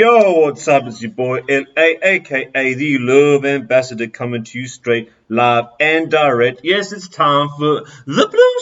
[0.00, 0.86] Yo, what's up?
[0.86, 6.62] It's your boy LA, aka the Love Ambassador, coming to you straight, live, and direct.
[6.64, 8.56] Yes, it's time for the Blue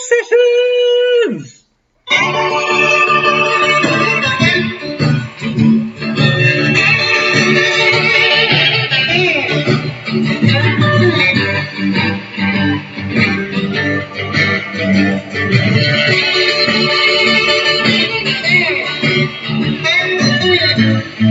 [1.39, 1.65] Sessions!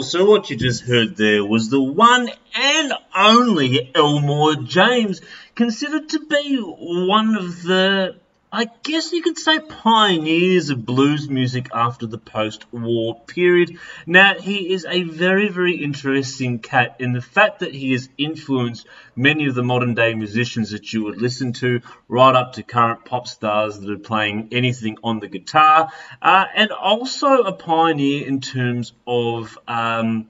[0.00, 5.20] So what you just heard there was the one and only Elmore James,
[5.54, 8.16] considered to be one of the,
[8.54, 13.78] I guess you could say, pioneers of blues music after the post war period.
[14.04, 18.86] Now, he is a very, very interesting cat in the fact that he has influenced
[19.16, 23.06] many of the modern day musicians that you would listen to, right up to current
[23.06, 25.88] pop stars that are playing anything on the guitar,
[26.20, 29.58] uh, and also a pioneer in terms of.
[29.66, 30.28] Um,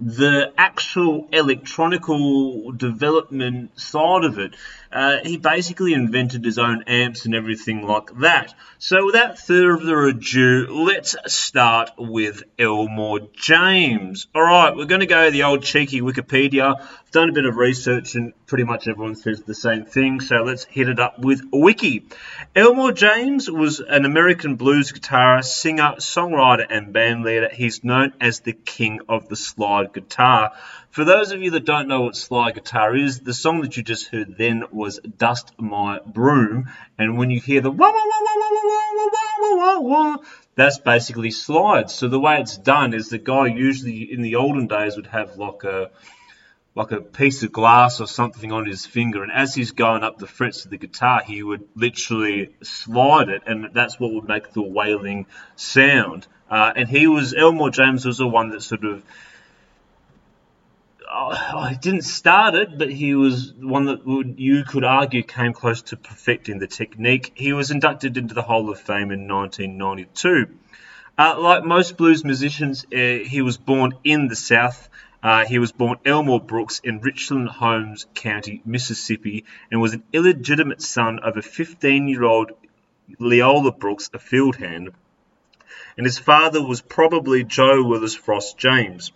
[0.00, 4.54] the actual electronical development side of it.
[4.92, 8.52] Uh, he basically invented his own amps and everything like that.
[8.78, 14.26] So, without further ado, let's start with Elmore James.
[14.34, 16.80] All right, we're going to go the old cheeky Wikipedia.
[16.80, 20.20] I've done a bit of research, and pretty much everyone says the same thing.
[20.20, 22.06] So, let's hit it up with Wiki.
[22.56, 27.48] Elmore James was an American blues guitarist, singer, songwriter, and band leader.
[27.52, 30.50] He's known as the king of the slide guitar.
[30.90, 33.82] For those of you that don't know what slide guitar is, the song that you
[33.84, 36.68] just heard then was Dust My Broom.
[36.98, 40.16] And when you hear the wah wah wah wah wah wah wah wah wah wah,
[40.56, 41.94] that's basically slides.
[41.94, 45.36] So the way it's done is the guy usually in the olden days would have
[45.36, 45.92] like a
[46.74, 50.18] like a piece of glass or something on his finger, and as he's going up
[50.18, 54.52] the frets of the guitar, he would literally slide it, and that's what would make
[54.52, 56.26] the wailing sound.
[56.50, 59.04] Uh, and he was Elmore James was the one that sort of
[61.68, 65.82] he didn't start it, but he was one that would, you could argue came close
[65.82, 67.32] to perfecting the technique.
[67.34, 70.48] He was inducted into the Hall of Fame in 1992.
[71.18, 74.88] Uh, like most blues musicians, uh, he was born in the South.
[75.22, 80.80] Uh, he was born Elmore Brooks in Richland, Holmes County, Mississippi, and was an illegitimate
[80.80, 82.52] son of a 15-year-old
[83.18, 84.90] Leola Brooks, a field hand,
[85.96, 89.12] and his father was probably Joe Willis Frost James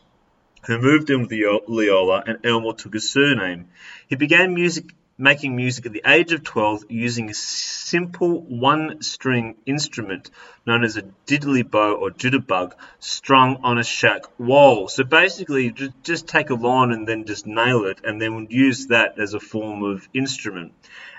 [0.67, 3.69] who moved in with Leola, and Elmore took his surname.
[4.09, 10.31] He began music, making music at the age of 12 using a simple one-string instrument
[10.67, 14.89] known as a diddly bow or jitterbug strung on a shack wall.
[14.89, 18.89] So basically, ju- just take a line and then just nail it, and then use
[18.89, 20.73] that as a form of instrument.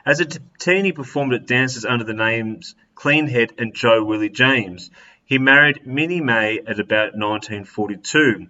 [0.06, 4.30] As a teen, he performed at dances under the names Clean Head and Joe Willie
[4.30, 4.92] James.
[5.26, 8.46] He married Minnie May at about 1942.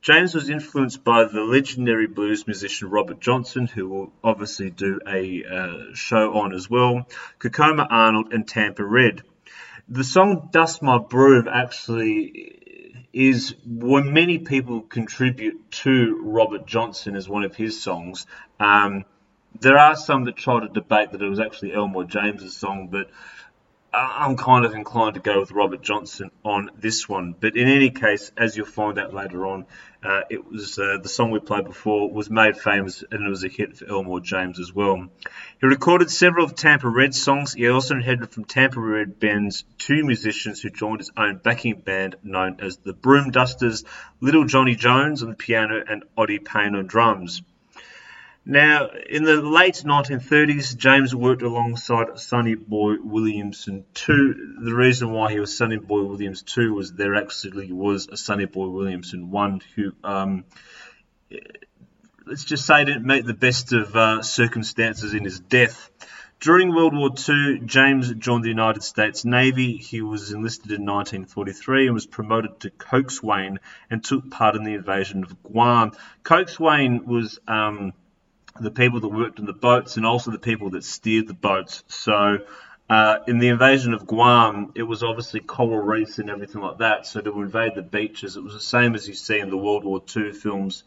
[0.00, 5.44] James was influenced by the legendary blues musician Robert Johnson, who will obviously do a
[5.44, 7.08] uh, show on as well,
[7.40, 9.22] Kokomo Arnold, and Tampa Red.
[9.88, 17.28] The song Dust My Broom actually is when many people contribute to Robert Johnson as
[17.28, 18.24] one of his songs.
[18.60, 19.04] Um,
[19.58, 23.10] there are some that try to debate that it was actually Elmore James's song, but
[23.92, 27.34] I'm kind of inclined to go with Robert Johnson on this one.
[27.38, 29.66] But in any case, as you'll find out later on,
[30.02, 33.42] uh, it was uh, the song we played before was made famous and it was
[33.42, 35.08] a hit for Elmore James as well.
[35.60, 37.54] He recorded several of Tampa Red songs.
[37.54, 42.16] He also inherited from Tampa Red Band's two musicians who joined his own backing band
[42.22, 43.84] known as the Broom Dusters,
[44.20, 47.42] Little Johnny Jones on the piano and Odie Payne on drums.
[48.50, 54.56] Now, in the late 1930s, James worked alongside Sonny Boy Williamson too.
[54.60, 58.46] The reason why he was Sonny Boy Williams too was there actually was a Sonny
[58.46, 60.46] Boy Williamson one who, um,
[62.26, 65.88] let's just say, didn't meet the best of uh, circumstances in his death.
[66.40, 69.76] During World War II, James joined the United States Navy.
[69.76, 73.60] He was enlisted in 1943 and was promoted to coxswain
[73.90, 75.92] and took part in the invasion of Guam.
[76.24, 77.92] Coxswain was um,
[78.58, 81.84] the people that worked in the boats and also the people that steered the boats.
[81.88, 82.38] So
[82.88, 87.06] uh, in the invasion of Guam, it was obviously coral reefs and everything like that.
[87.06, 89.84] So to invade the beaches, it was the same as you see in the World
[89.84, 90.82] War II films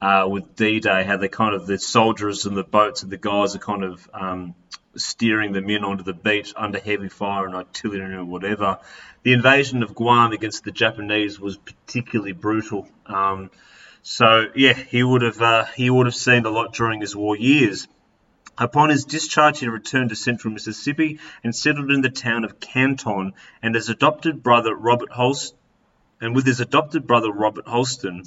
[0.00, 3.54] uh, with D-Day, how they kind of the soldiers and the boats and the guys
[3.56, 4.54] are kind of um,
[4.96, 8.78] steering them in onto the beach under heavy fire and artillery or whatever.
[9.22, 12.88] The invasion of Guam against the Japanese was particularly brutal.
[13.06, 13.50] Um,
[14.02, 17.36] so yeah, he would have uh, he would have seen a lot during his war
[17.36, 17.88] years.
[18.58, 23.32] Upon his discharge, he returned to central Mississippi and settled in the town of Canton.
[23.62, 25.54] And his adopted brother Robert Holst,
[26.20, 28.24] and with his adopted brother Robert Holston,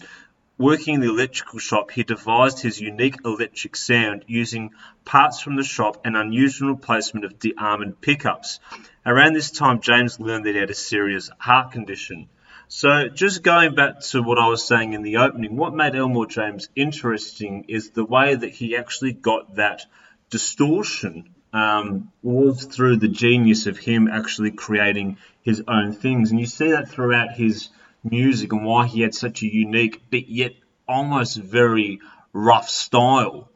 [0.60, 4.70] Working in the electrical shop, he devised his unique electric sound using
[5.04, 8.60] parts from the shop and unusual placement of DeArmond pickups.
[9.04, 12.30] Around this time, James learned that he had a serious heart condition.
[12.76, 16.26] So, just going back to what I was saying in the opening, what made Elmore
[16.26, 19.86] James interesting is the way that he actually got that
[20.32, 26.32] distortion um, was through the genius of him actually creating his own things.
[26.32, 27.70] And you see that throughout his
[28.04, 30.54] music and why he had such a unique but yet
[30.88, 32.00] almost very
[32.34, 33.52] rough style.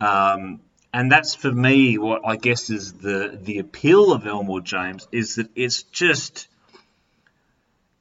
[0.00, 5.06] Um, and that's for me what I guess is the the appeal of Elmore James
[5.12, 6.48] is that it's just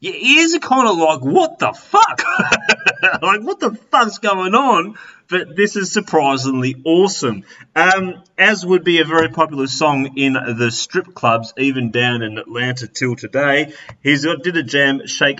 [0.03, 2.23] your ears are kind of like what the fuck,
[3.21, 4.95] like what the fuck's going on?
[5.29, 7.45] But this is surprisingly awesome.
[7.73, 12.37] Um, as would be a very popular song in the strip clubs, even down in
[12.37, 13.73] Atlanta till today.
[14.01, 15.39] He's got did a jam, shake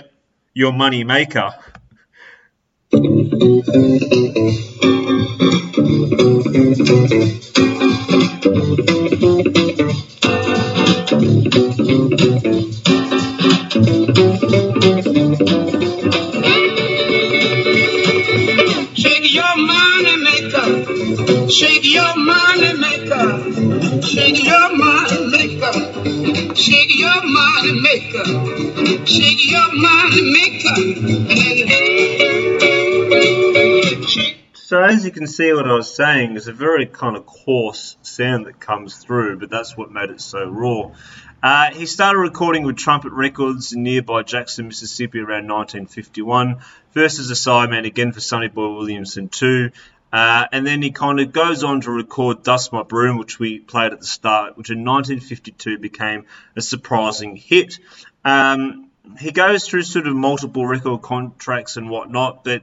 [0.54, 1.50] your money maker.
[34.74, 37.96] So as you can see, what I was saying is a very kind of coarse
[38.02, 40.90] sound that comes through, but that's what made it so raw.
[41.40, 46.56] Uh, he started recording with Trumpet Records in nearby Jackson, Mississippi around 1951,
[46.90, 49.70] first as a sideman again for Sonny Boy Williamson too.
[50.12, 53.60] Uh, and then he kind of goes on to record Dust My Broom, which we
[53.60, 56.26] played at the start, which in 1952 became
[56.56, 57.78] a surprising hit.
[58.24, 58.90] Um,
[59.20, 62.62] he goes through sort of multiple record contracts and whatnot, but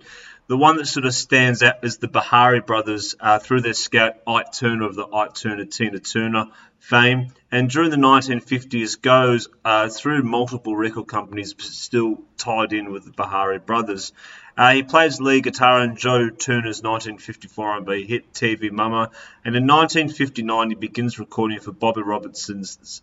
[0.52, 4.16] the one that sort of stands out is the Bihari brothers uh, through their scout
[4.28, 7.30] Ike Turner of the Ike Turner Tina Turner fame.
[7.54, 13.12] And during the 1950s, goes uh, through multiple record companies, still tied in with the
[13.12, 14.12] Bihari brothers.
[14.58, 19.10] Uh, he plays lead guitar in Joe Turner's 1954 R&B hit TV Mama,
[19.46, 23.02] and in 1959 he begins recording for Bobby Robertson's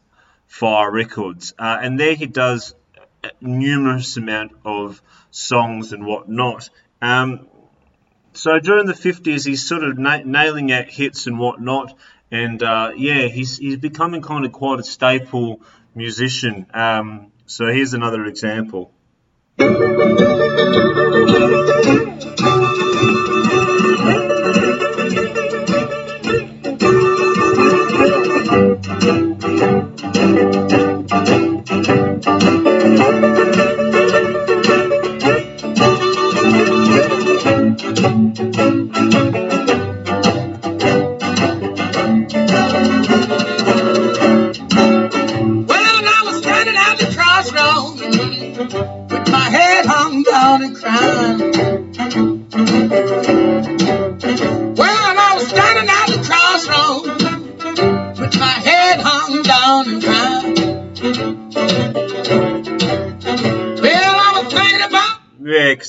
[0.48, 2.74] Fire Records, uh, and there he does
[3.24, 6.68] a numerous amount of songs and whatnot.
[7.00, 7.46] Um,
[8.32, 11.94] so during the 50s, he's sort of na- nailing out hits and whatnot.
[12.30, 15.60] And uh, yeah, he's, he's becoming kind of quite a staple
[15.94, 16.66] musician.
[16.74, 18.92] Um, so here's another example.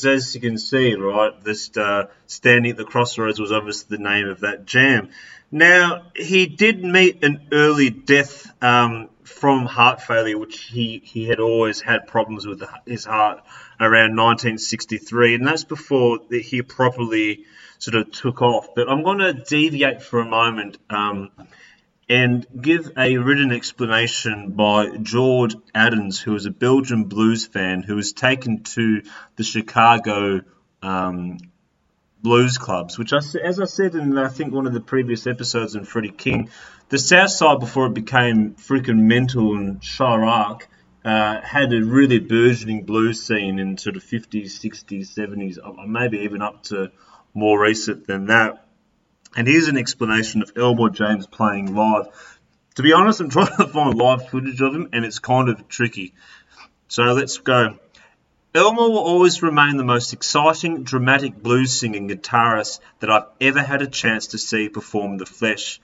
[0.09, 4.27] As you can see, right, this uh, standing at the crossroads was obviously the name
[4.27, 5.09] of that jam.
[5.51, 11.39] Now he did meet an early death um, from heart failure, which he, he had
[11.39, 13.43] always had problems with his heart
[13.79, 17.45] around 1963, and that's before he properly
[17.77, 18.75] sort of took off.
[18.75, 20.77] But I'm going to deviate for a moment.
[20.89, 21.31] Um,
[22.09, 27.95] and give a written explanation by George Adams, who is a Belgian blues fan who
[27.95, 29.03] was taken to
[29.35, 30.41] the Chicago
[30.81, 31.37] um,
[32.21, 35.75] blues clubs, which, I, as I said in I think one of the previous episodes
[35.75, 36.49] on Freddie King,
[36.89, 40.63] the South Side before it became freaking mental and Chiraq
[41.05, 46.41] uh, had a really burgeoning blues scene in sort of 50s, 60s, 70s, maybe even
[46.41, 46.91] up to
[47.35, 48.65] more recent than that.
[49.35, 52.07] And here's an explanation of Elmore James playing live.
[52.75, 55.67] To be honest, I'm trying to find live footage of him, and it's kind of
[55.67, 56.13] tricky.
[56.87, 57.77] So let's go.
[58.55, 63.83] Elmore will always remain the most exciting, dramatic blues singing guitarist that I've ever had
[63.83, 65.79] a chance to see perform the flesh.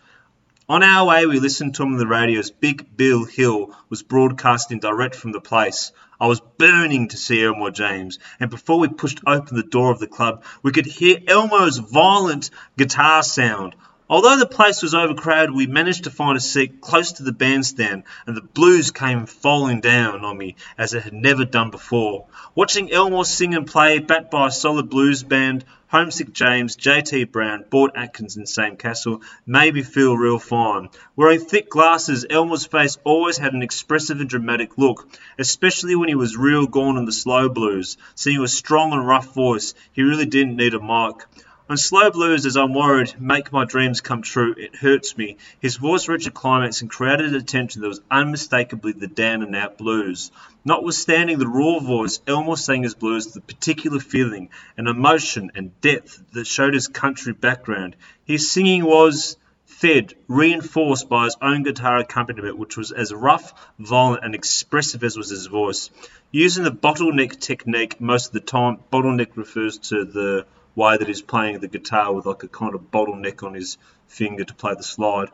[0.68, 4.80] On our way, we listened to him on the radio Big Bill Hill was broadcasting
[4.80, 5.92] direct from the place.
[6.20, 10.00] I was burning to see Elmore James, and before we pushed open the door of
[10.00, 13.76] the club, we could hear Elmo's violent guitar sound.
[14.10, 18.02] Although the place was overcrowded, we managed to find a seat close to the bandstand,
[18.26, 22.26] and the blues came falling down on me as it had never done before.
[22.56, 25.64] Watching Elmore sing and play, backed by a solid blues band,
[25.96, 27.24] Homesick James, J.T.
[27.24, 30.90] Brown, Bort Atkins, and Sam Castle made me feel real fine.
[31.16, 35.08] Wearing thick glasses, Elmore's face always had an expressive and dramatic look,
[35.40, 37.96] especially when he was real gone on the slow blues.
[38.14, 41.26] Singing a strong and rough voice, he really didn't need a mic.
[41.68, 45.38] On slow blues, as I'm worried, make my dreams come true, it hurts me.
[45.60, 49.56] His voice reached a climax and created a tension that was unmistakably the down and
[49.56, 50.30] out blues.
[50.64, 55.82] Notwithstanding the raw voice, Elmore sang his blues with a particular feeling, an emotion and
[55.82, 57.96] depth that showed his country background.
[58.26, 64.24] His singing was fed, reinforced by his own guitar accompaniment, which was as rough, violent,
[64.24, 65.90] and expressive as was his voice.
[66.30, 71.22] Using the bottleneck technique most of the time, bottleneck refers to the way that he's
[71.22, 73.78] playing the guitar with like a kind of bottleneck on his
[74.08, 75.30] finger to play the slide.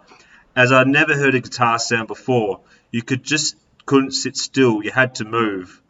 [0.56, 3.56] As I'd never heard a guitar sound before, you could just
[3.86, 5.82] couldn't sit still, you had to move.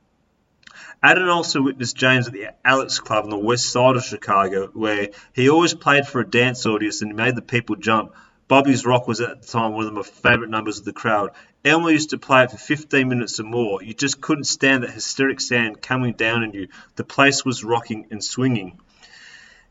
[1.04, 5.10] Adam also witnessed James at the Alex Club on the west side of Chicago, where
[5.34, 8.14] he always played for a dance audience and made the people jump.
[8.48, 11.32] Bobby's Rock was at the time one of my favourite numbers of the crowd.
[11.66, 13.82] Elmer used to play it for 15 minutes or more.
[13.82, 16.68] You just couldn't stand that hysteric sound coming down on you.
[16.98, 18.80] The place was rocking and swinging.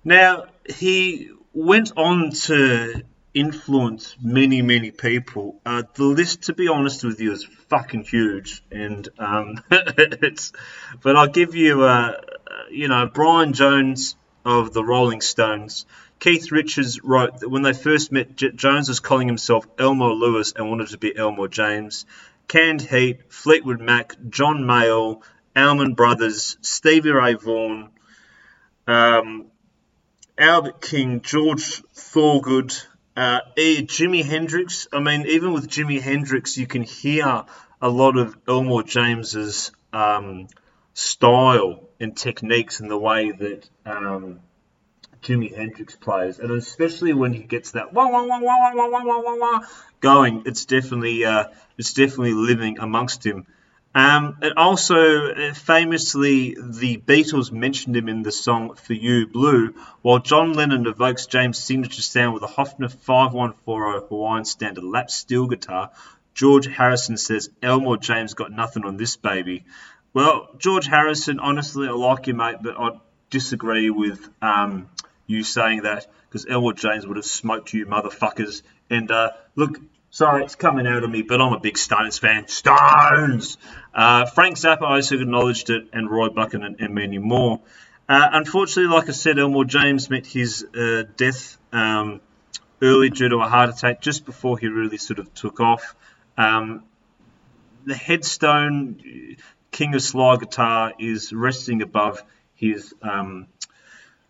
[0.05, 3.03] Now, he went on to
[3.35, 5.61] influence many, many people.
[5.65, 10.53] Uh, the list, to be honest with you, is fucking huge, and um, it's.
[11.03, 12.21] But I'll give you, uh,
[12.71, 15.87] you know, Brian Jones of the Rolling Stones.
[16.19, 20.69] Keith Richards wrote that when they first met, Jones was calling himself Elmore Lewis and
[20.69, 22.05] wanted to be Elmore James.
[22.49, 25.23] Canned Heat, Fleetwood Mac, John Mayall,
[25.55, 27.91] Allman Brothers, Stevie Ray Vaughan,
[28.87, 29.47] um,
[30.41, 32.75] Albert King, George Thorogood,
[33.15, 34.89] uh, Jimi Hendrix.
[34.91, 37.45] I mean, even with Jimi Hendrix, you can hear
[37.83, 40.49] a lot of Elmore James's um,
[40.95, 44.41] style and techniques and the way that um,
[45.23, 49.05] Jimi Hendrix plays, and especially when he gets that wah, wah, wah, wah, wah, wah,
[49.05, 49.61] wah, wah, wah,
[50.01, 51.45] going, it's definitely uh,
[51.77, 53.47] it's definitely living amongst him.
[53.93, 60.21] Um, also, uh, famously, the Beatles mentioned him in the song For You Blue, while
[60.21, 65.91] John Lennon evokes James' signature sound with a Hofner 5140 Hawaiian standard lap steel guitar.
[66.35, 69.65] George Harrison says, Elmore James got nothing on this baby.
[70.15, 72.91] Well, George Harrison, honestly, I like you, mate, but I
[73.29, 74.89] disagree with um,
[75.27, 78.63] you saying that because Elmore James would have smoked you, motherfuckers.
[78.89, 79.81] And uh, look,
[80.13, 82.49] Sorry, it's coming out of me, but I'm a big Stones fan.
[82.49, 83.57] Stones!
[83.95, 87.61] Uh, Frank Zappa also acknowledged it, and Roy Buchan and, and many more.
[88.09, 92.21] Uh, unfortunately, like I said, Elmore James met his uh, death um,
[92.83, 95.95] early due to a heart attack just before he really sort of took off.
[96.37, 96.85] Um,
[97.85, 99.37] the headstone,
[99.71, 102.23] King of Slide Guitar, is resting above
[102.55, 103.47] his um,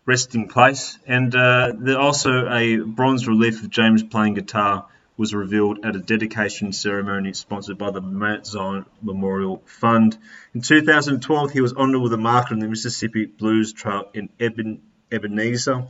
[0.05, 4.87] resting place, and uh, there's also a bronze relief of James playing guitar
[5.21, 10.17] was revealed at a dedication ceremony sponsored by the Mount Zion Memorial Fund.
[10.55, 14.81] In 2012, he was honored with a marker on the Mississippi Blues Trail in Eben,
[15.11, 15.85] Ebenezer.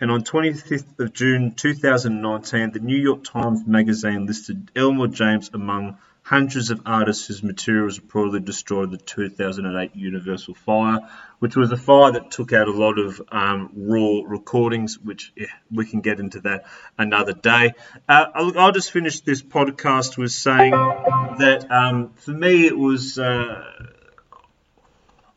[0.00, 5.98] And on 25th of June 2019, the New York Times Magazine listed Elmore James among
[6.26, 10.98] hundreds of artists whose materials reportedly destroyed the 2008 Universal Fire,
[11.38, 15.46] which was a fire that took out a lot of um, raw recordings, which yeah,
[15.70, 16.64] we can get into that
[16.98, 17.74] another day.
[18.08, 23.20] Uh, I'll, I'll, just finish this podcast with saying that um, for me it was
[23.20, 23.62] uh,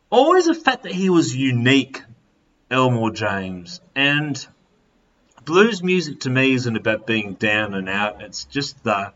[0.09, 2.01] always a fact that he was unique,
[2.71, 4.43] Elmore James, and
[5.45, 8.23] blues music to me isn't about being down and out.
[8.23, 9.13] It's just the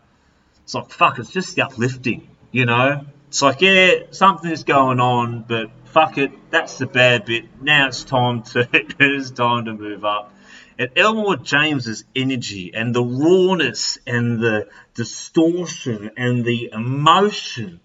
[0.63, 3.05] it's like, fuck, it's just the uplifting, you know?
[3.27, 7.46] It's like, yeah, something's going on, but fuck it, that's the bad bit.
[7.62, 8.67] Now it's time to
[9.00, 10.34] it's time to move up.
[10.77, 17.79] And Elmore James's energy and the rawness and the distortion and the emotion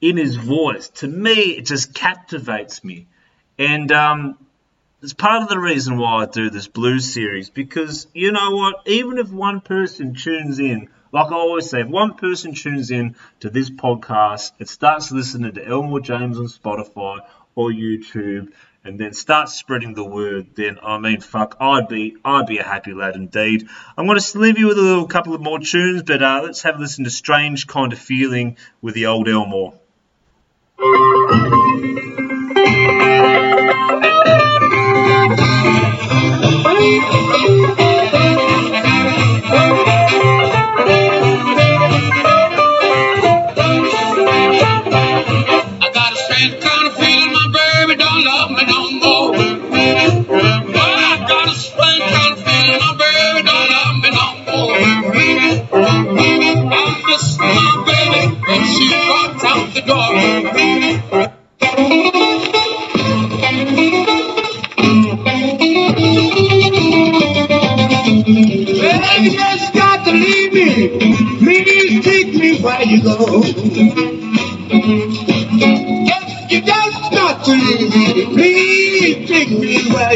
[0.00, 3.06] in his voice, to me, it just captivates me.
[3.58, 4.38] And um,
[5.02, 8.76] it's part of the reason why I do this blues series because you know what?
[8.86, 13.16] Even if one person tunes in, like I always say, if one person tunes in
[13.40, 17.20] to this podcast and starts listening to Elmore James on Spotify
[17.54, 18.52] or YouTube
[18.84, 22.64] and then start spreading the word, then I mean, fuck, I'd be, I'd be a
[22.64, 23.68] happy lad indeed.
[23.96, 26.76] I'm to leave you with a little couple of more tunes, but uh, let's have
[26.76, 29.74] a listen to "Strange Kind of Feeling" with the old Elmore.
[36.62, 37.86] I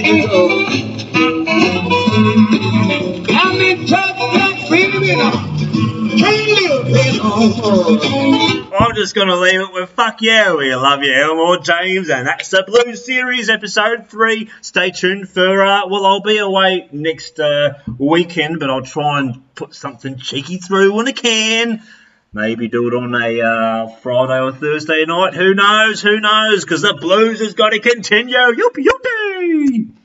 [0.06, 0.66] you.
[3.28, 5.20] I'm in touch with feeling.
[8.76, 12.26] I'm just going to leave it with fuck yeah, we love you, Elmore James, and
[12.26, 14.50] that's the Blues Series episode three.
[14.60, 19.54] Stay tuned for, uh, well, I'll be away next uh, weekend, but I'll try and
[19.54, 21.82] put something cheeky through when I can.
[22.34, 25.34] Maybe do it on a uh, Friday or Thursday night.
[25.34, 26.02] Who knows?
[26.02, 26.64] Who knows?
[26.64, 28.34] Because the Blues has got to continue.
[28.36, 29.94] Youpie, youpie!